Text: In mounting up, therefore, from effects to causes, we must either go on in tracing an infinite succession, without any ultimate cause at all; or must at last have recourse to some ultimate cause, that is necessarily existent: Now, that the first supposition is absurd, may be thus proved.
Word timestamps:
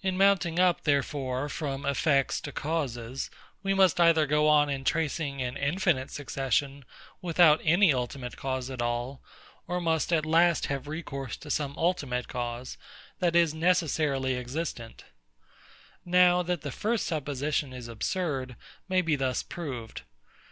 In 0.00 0.16
mounting 0.16 0.60
up, 0.60 0.84
therefore, 0.84 1.48
from 1.48 1.84
effects 1.84 2.40
to 2.42 2.52
causes, 2.52 3.30
we 3.64 3.74
must 3.74 3.98
either 4.00 4.24
go 4.24 4.46
on 4.46 4.70
in 4.70 4.84
tracing 4.84 5.42
an 5.42 5.56
infinite 5.56 6.12
succession, 6.12 6.84
without 7.20 7.60
any 7.64 7.92
ultimate 7.92 8.36
cause 8.36 8.70
at 8.70 8.80
all; 8.80 9.20
or 9.66 9.80
must 9.80 10.12
at 10.12 10.24
last 10.24 10.66
have 10.66 10.86
recourse 10.86 11.36
to 11.38 11.50
some 11.50 11.74
ultimate 11.76 12.28
cause, 12.28 12.78
that 13.18 13.34
is 13.34 13.54
necessarily 13.54 14.36
existent: 14.36 15.02
Now, 16.04 16.44
that 16.44 16.60
the 16.60 16.70
first 16.70 17.04
supposition 17.04 17.72
is 17.72 17.88
absurd, 17.88 18.54
may 18.88 19.00
be 19.02 19.16
thus 19.16 19.42
proved. 19.42 20.02